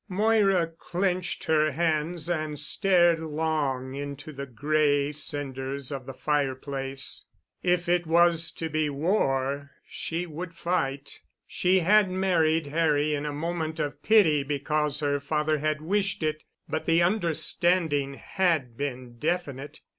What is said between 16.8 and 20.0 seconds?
the understanding had been definite.